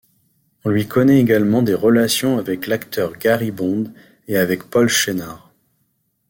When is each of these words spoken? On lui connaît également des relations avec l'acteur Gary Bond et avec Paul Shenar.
On 0.65 0.71
lui 0.71 0.87
connaît 0.87 1.19
également 1.19 1.61
des 1.61 1.75
relations 1.75 2.39
avec 2.39 2.65
l'acteur 2.65 3.17
Gary 3.19 3.51
Bond 3.51 3.93
et 4.27 4.35
avec 4.35 4.63
Paul 4.63 4.87
Shenar. 4.89 5.53